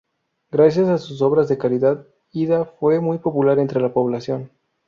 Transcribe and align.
Gracias 0.49 0.87
a 0.89 0.97
sus 0.97 1.21
obras 1.21 1.47
de 1.47 1.59
caridad, 1.59 2.07
Ida 2.31 2.65
fue 2.65 2.99
muy 2.99 3.19
popular 3.19 3.59
entre 3.59 3.79
la 3.79 3.93
población. 3.93 4.49